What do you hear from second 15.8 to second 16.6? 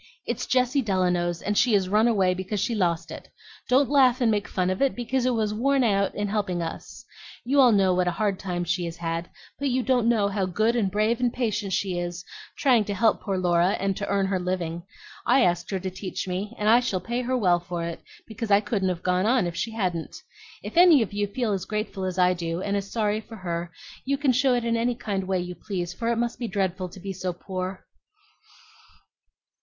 teach me,